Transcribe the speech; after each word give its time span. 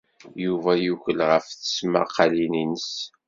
Yuba 0.45 0.71
yukel 0.83 1.19
ɣef 1.31 1.45
tesmaqqalin-nnes. 1.49 2.89